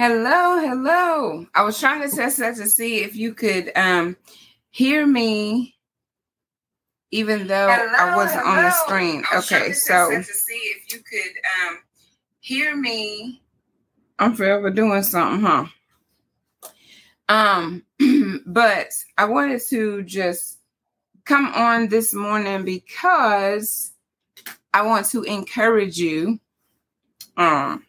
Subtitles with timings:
[0.00, 1.46] Hello, hello.
[1.54, 4.16] I was trying to test that to see if you could um
[4.70, 5.76] hear me
[7.10, 8.56] even though hello, I wasn't hello.
[8.56, 9.24] on the screen.
[9.34, 11.32] Okay, so to see if you could
[11.68, 11.80] um
[12.40, 13.42] hear me.
[14.18, 15.66] I'm forever doing something, huh?
[17.28, 17.84] Um,
[18.46, 20.60] but I wanted to just
[21.26, 23.92] come on this morning because
[24.72, 26.40] I want to encourage you
[27.36, 27.84] um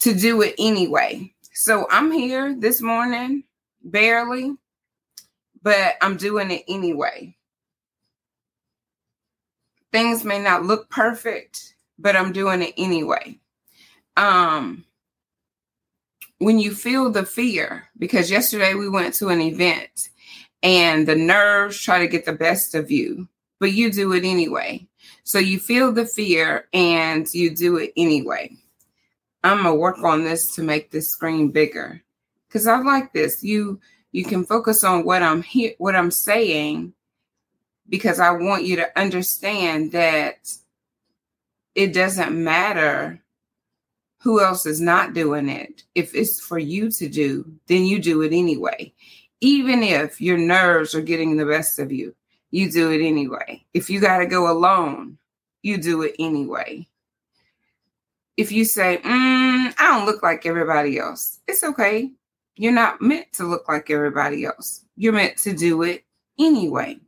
[0.00, 1.32] to do it anyway.
[1.52, 3.44] So I'm here this morning,
[3.82, 4.56] barely,
[5.62, 7.36] but I'm doing it anyway.
[9.92, 13.38] Things may not look perfect, but I'm doing it anyway.
[14.16, 14.84] Um
[16.38, 20.08] when you feel the fear, because yesterday we went to an event
[20.62, 23.28] and the nerves try to get the best of you,
[23.58, 24.86] but you do it anyway.
[25.22, 28.56] So you feel the fear and you do it anyway.
[29.42, 32.02] I'm gonna work on this to make this screen bigger
[32.48, 33.42] because I like this.
[33.42, 33.80] You
[34.12, 36.92] you can focus on what I'm here, what I'm saying,
[37.88, 40.52] because I want you to understand that
[41.74, 43.22] it doesn't matter
[44.18, 45.84] who else is not doing it.
[45.94, 48.92] If it's for you to do, then you do it anyway.
[49.40, 52.14] Even if your nerves are getting the best of you,
[52.50, 53.64] you do it anyway.
[53.72, 55.16] If you got to go alone,
[55.62, 56.86] you do it anyway
[58.40, 62.10] if you say, mm, I don't look like everybody else, it's okay.
[62.56, 64.82] You're not meant to look like everybody else.
[64.96, 66.04] You're meant to do it
[66.38, 66.98] anyway.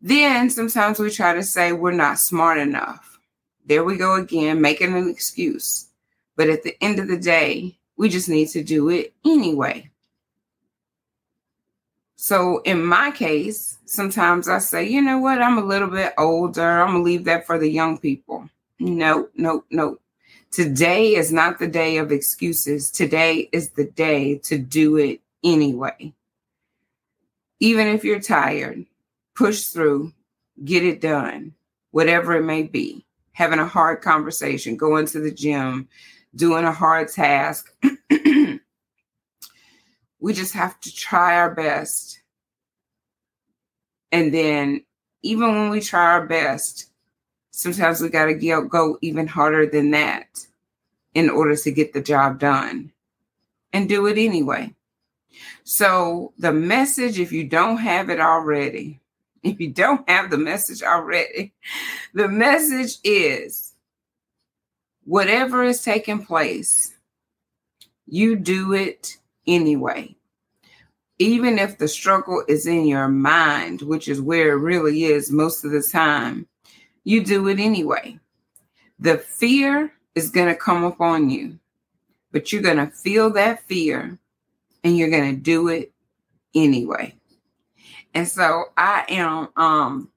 [0.00, 3.18] Then sometimes we try to say we're not smart enough.
[3.66, 5.88] There we go again, making an excuse.
[6.36, 9.90] But at the end of the day, we just need to do it anyway.
[12.16, 16.80] So in my case, sometimes I say, you know what, I'm a little bit older.
[16.80, 18.48] I'm going to leave that for the young people.
[18.78, 19.98] No, no, no.
[20.50, 22.90] Today is not the day of excuses.
[22.90, 26.12] Today is the day to do it anyway.
[27.60, 28.84] Even if you're tired,
[29.34, 30.12] push through,
[30.64, 31.54] get it done,
[31.90, 33.04] whatever it may be.
[33.32, 35.88] Having a hard conversation, going to the gym,
[36.36, 37.72] doing a hard task.
[40.20, 42.20] we just have to try our best.
[44.12, 44.84] And then,
[45.22, 46.90] even when we try our best,
[47.54, 50.46] sometimes we got to go even harder than that
[51.14, 52.90] in order to get the job done
[53.72, 54.74] and do it anyway.
[55.62, 59.00] So, the message, if you don't have it already,
[59.44, 61.52] if you don't have the message already,
[62.14, 63.72] the message is
[65.04, 66.92] whatever is taking place,
[68.06, 69.16] you do it
[69.46, 70.16] anyway.
[71.20, 75.64] Even if the struggle is in your mind, which is where it really is most
[75.64, 76.48] of the time,
[77.04, 78.18] you do it anyway.
[78.98, 81.58] The fear is going to come upon you,
[82.32, 84.18] but you're going to feel that fear
[84.82, 85.92] and you're going to do it
[86.54, 87.14] anyway.
[88.14, 90.10] And so I am um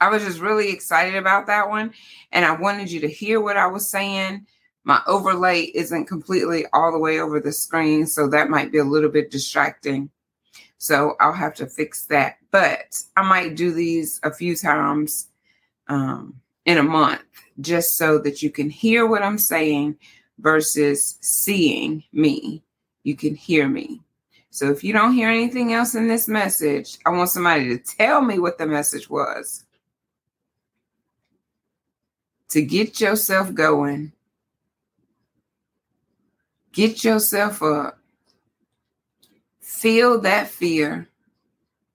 [0.00, 1.92] I was just really excited about that one
[2.32, 4.46] and I wanted you to hear what I was saying.
[4.84, 8.84] My overlay isn't completely all the way over the screen, so that might be a
[8.84, 10.10] little bit distracting.
[10.78, 12.36] So I'll have to fix that.
[12.50, 15.28] But I might do these a few times
[15.88, 17.22] um, in a month
[17.60, 19.96] just so that you can hear what I'm saying
[20.38, 22.62] versus seeing me.
[23.02, 24.00] You can hear me.
[24.50, 28.20] So if you don't hear anything else in this message, I want somebody to tell
[28.22, 29.64] me what the message was.
[32.50, 34.12] To get yourself going,
[36.72, 37.98] get yourself up,
[39.60, 41.08] feel that fear,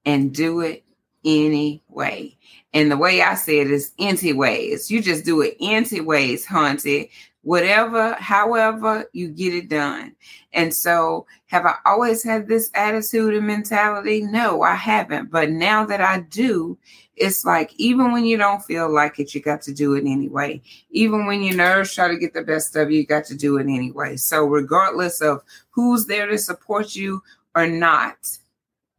[0.05, 0.83] and do it
[1.25, 2.35] anyway.
[2.73, 4.89] And the way I say it is anti ways.
[4.89, 7.07] You just do it anti ways, haunted.
[7.43, 10.15] Whatever, however, you get it done.
[10.53, 14.21] And so, have I always had this attitude and mentality?
[14.21, 15.31] No, I haven't.
[15.31, 16.77] But now that I do,
[17.15, 20.61] it's like even when you don't feel like it, you got to do it anyway.
[20.91, 23.57] Even when your nerves try to get the best of you, you got to do
[23.57, 24.17] it anyway.
[24.17, 27.23] So, regardless of who's there to support you
[27.55, 28.17] or not,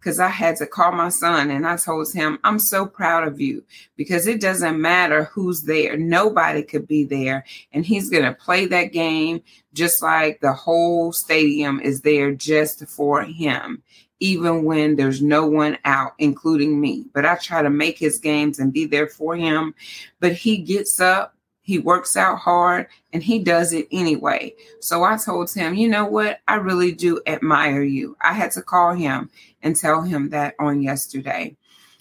[0.02, 3.40] because I had to call my son and I told him, I'm so proud of
[3.40, 3.62] you
[3.96, 5.96] because it doesn't matter who's there.
[5.96, 7.44] Nobody could be there.
[7.72, 9.42] And he's going to play that game
[9.74, 13.80] just like the whole stadium is there just for him,
[14.18, 17.06] even when there's no one out, including me.
[17.14, 19.72] But I try to make his games and be there for him.
[20.18, 21.31] But he gets up
[21.62, 24.54] he works out hard and he does it anyway.
[24.80, 26.40] So I told him, you know what?
[26.48, 28.16] I really do admire you.
[28.20, 29.30] I had to call him
[29.62, 31.56] and tell him that on yesterday.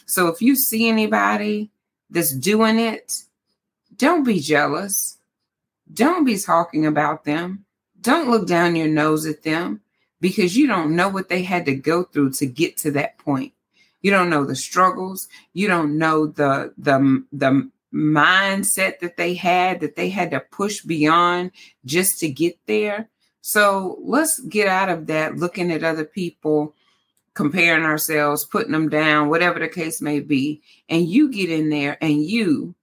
[0.05, 1.69] So if you see anybody
[2.09, 3.21] that's doing it,
[3.95, 5.19] don't be jealous.
[5.93, 7.65] Don't be talking about them.
[8.01, 9.81] Don't look down your nose at them
[10.19, 13.53] because you don't know what they had to go through to get to that point.
[14.01, 15.27] You don't know the struggles.
[15.53, 20.81] You don't know the the the mindset that they had that they had to push
[20.81, 21.51] beyond
[21.85, 23.09] just to get there.
[23.41, 26.75] So let's get out of that looking at other people,
[27.33, 30.61] comparing ourselves, putting them down, whatever the case may be.
[30.89, 32.75] And you get in there and you,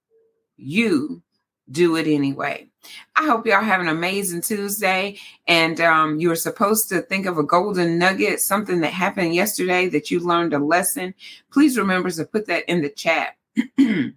[0.57, 1.23] you
[1.71, 2.69] do it anyway.
[3.15, 5.19] I hope y'all have an amazing Tuesday.
[5.47, 10.11] And um, you're supposed to think of a golden nugget, something that happened yesterday that
[10.11, 11.15] you learned a lesson.
[11.53, 13.37] Please remember to put that in the chat.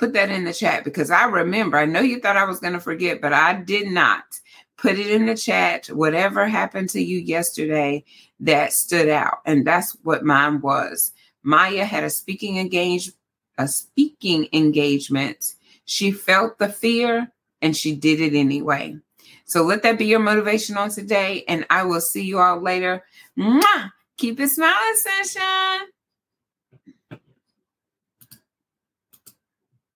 [0.00, 1.76] put that in the chat because I remember.
[1.76, 4.24] I know you thought I was going to forget, but I did not.
[4.78, 5.88] Put it in the chat.
[5.88, 8.04] Whatever happened to you yesterday
[8.40, 9.40] that stood out.
[9.44, 11.12] And that's what mine was.
[11.42, 13.12] Maya had a speaking engage
[13.58, 15.54] a speaking engagement.
[15.84, 17.30] She felt the fear
[17.60, 18.96] and she did it anyway.
[19.44, 21.44] So let that be your motivation on today.
[21.46, 23.04] And I will see you all later.
[23.38, 23.92] Mwah!
[24.16, 25.89] Keep it smiling, sunshine.